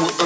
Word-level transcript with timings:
weed, 0.00 0.23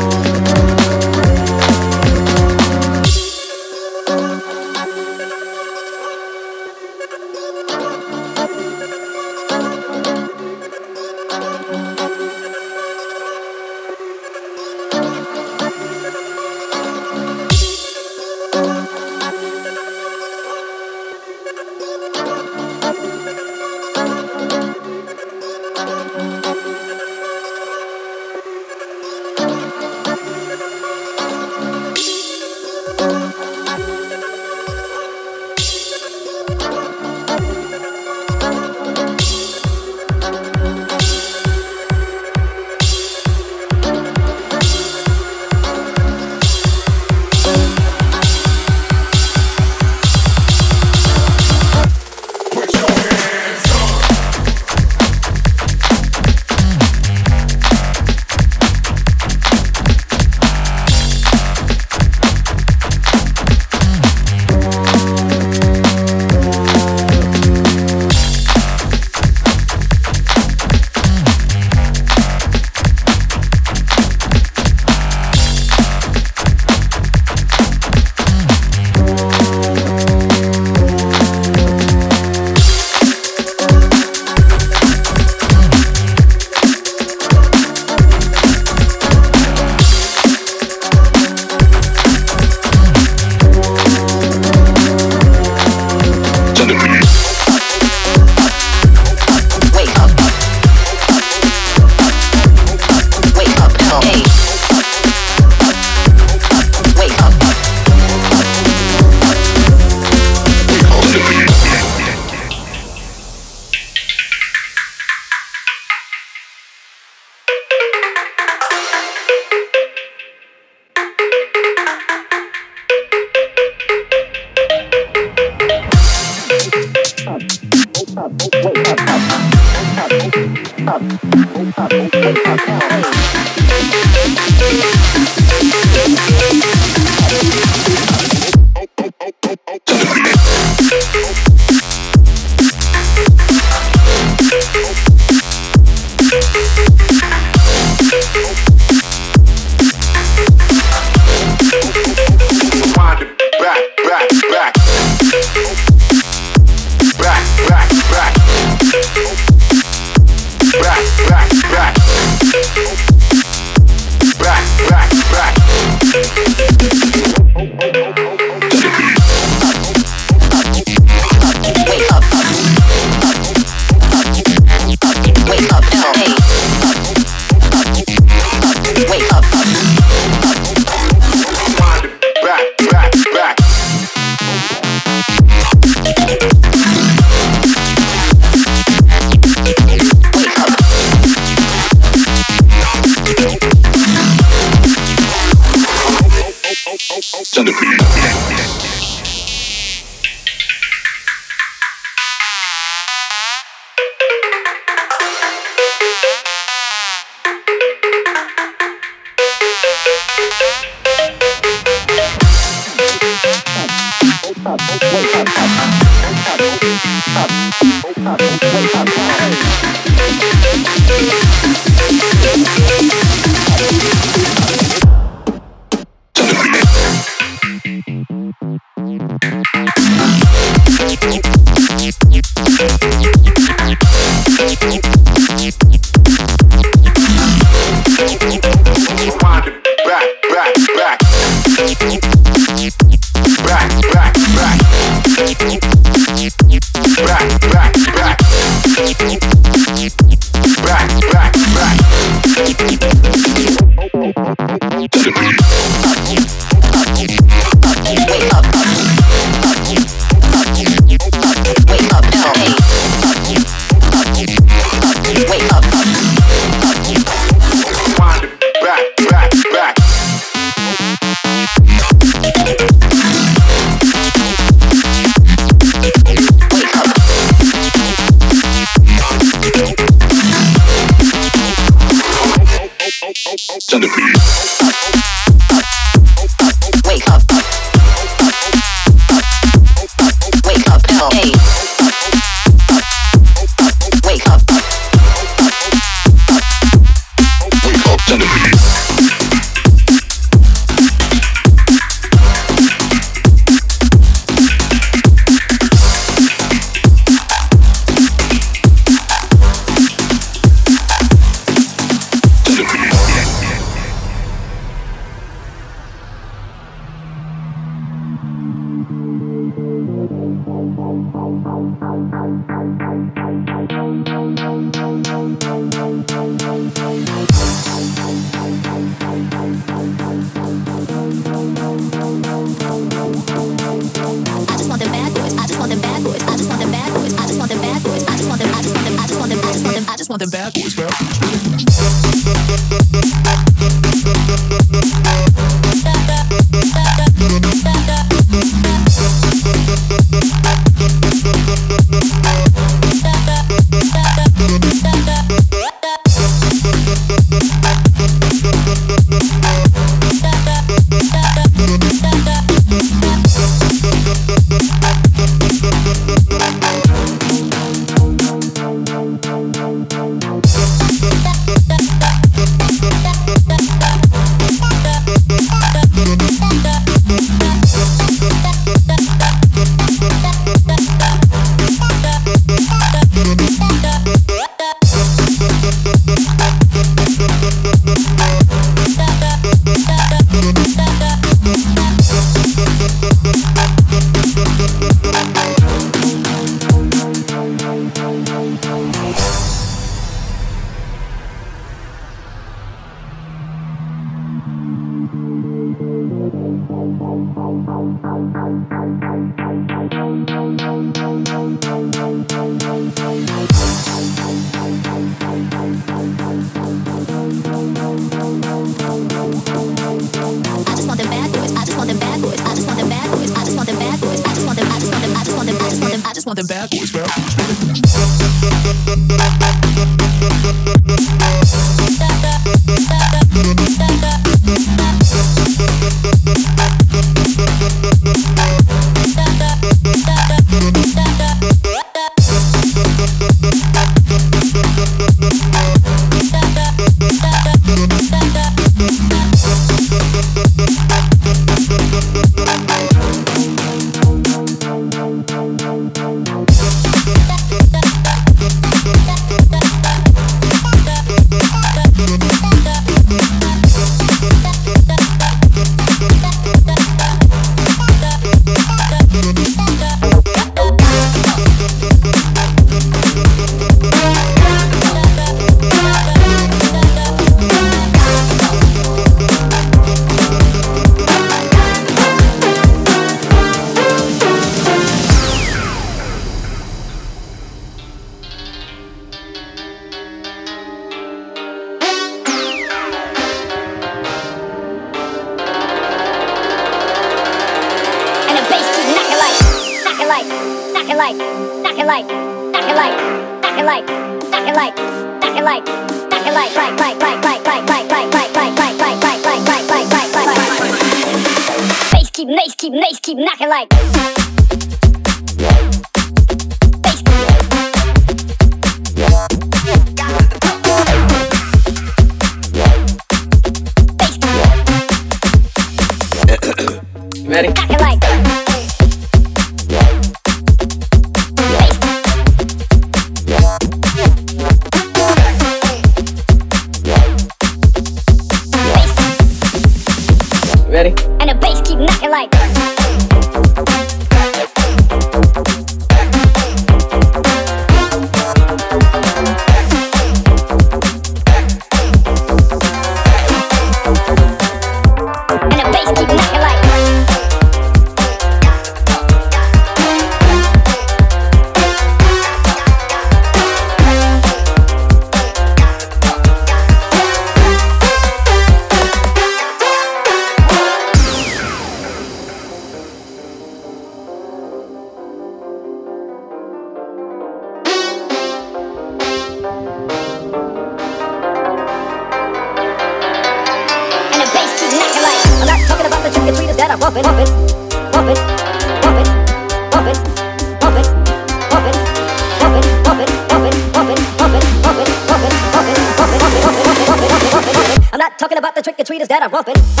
What. 599.51 600.00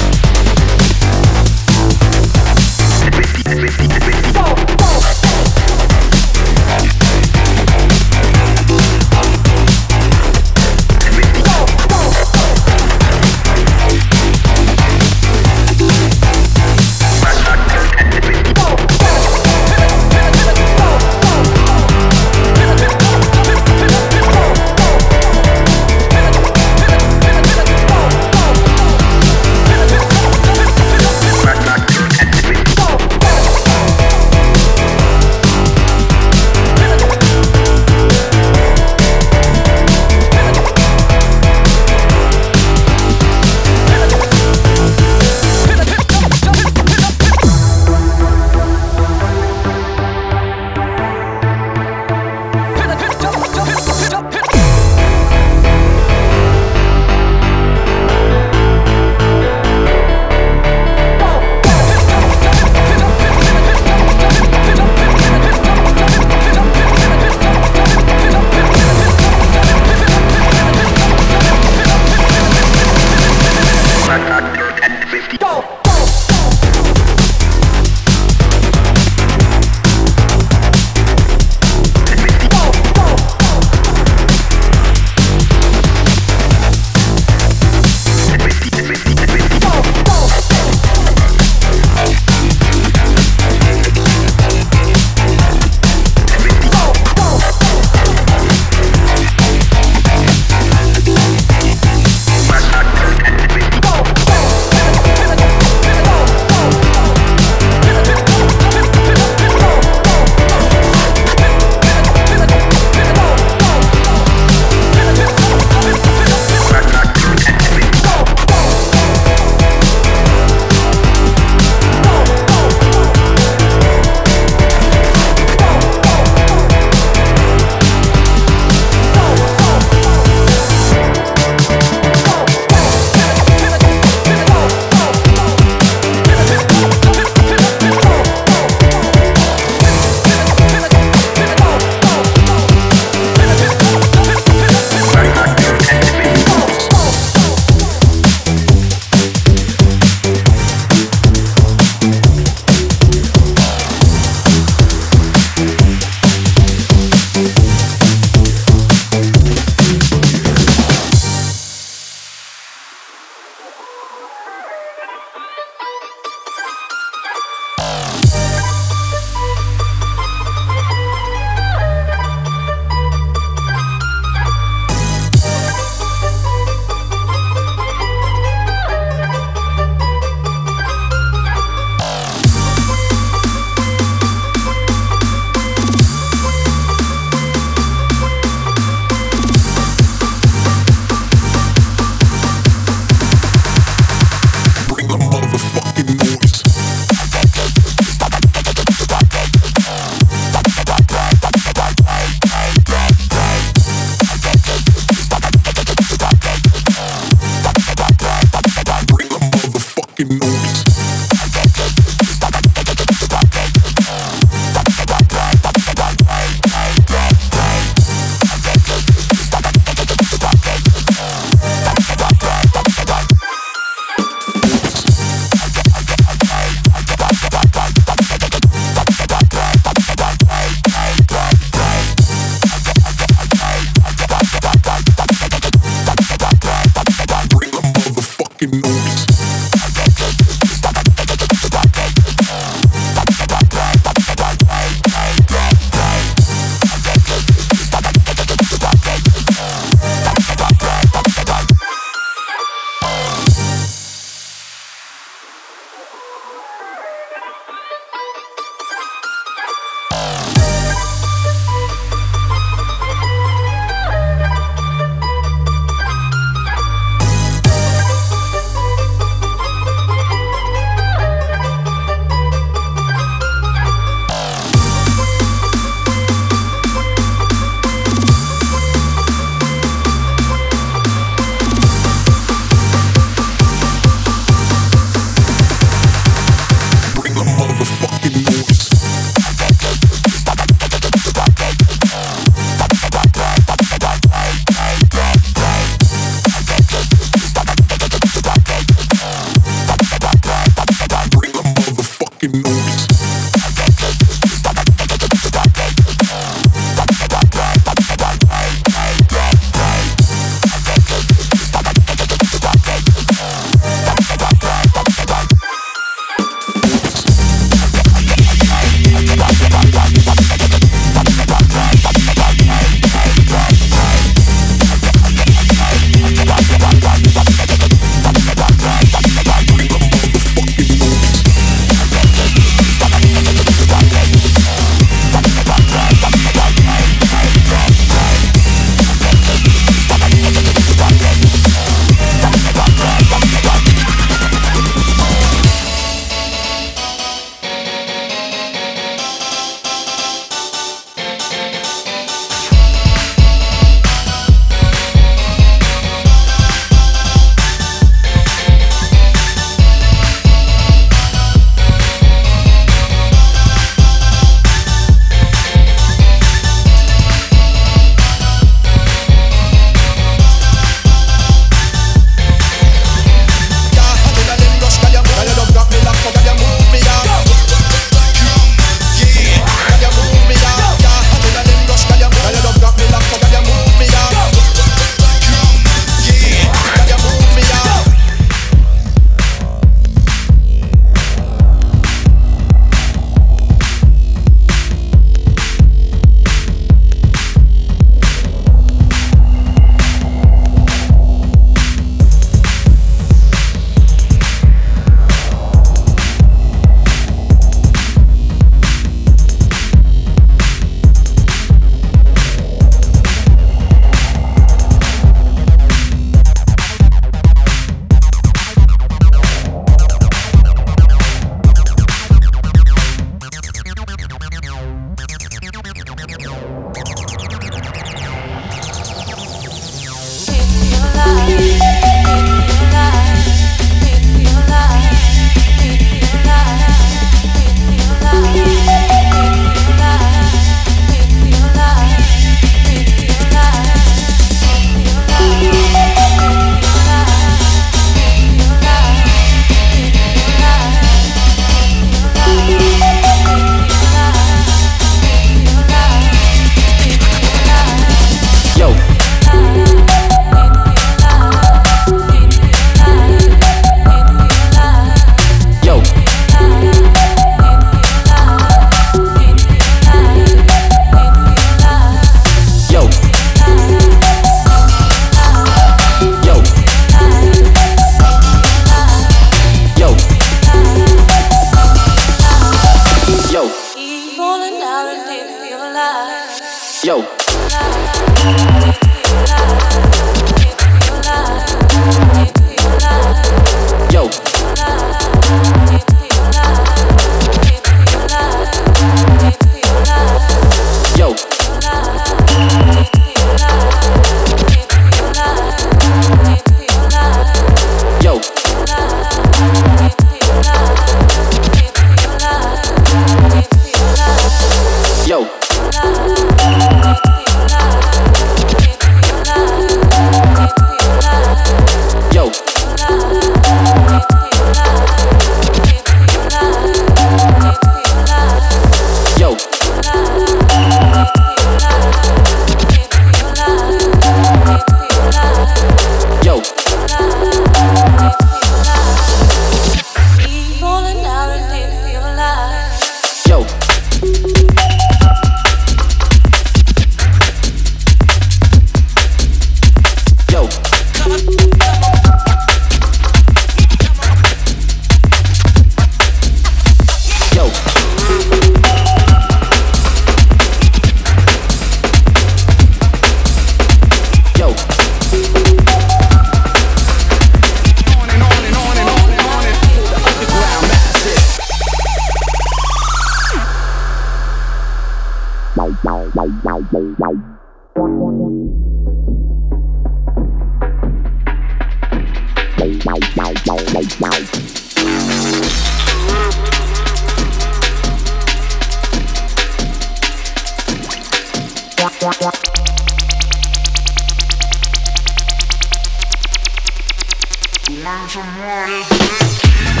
Want 598.03 598.31
some 598.31 598.59
water? 598.59 600.00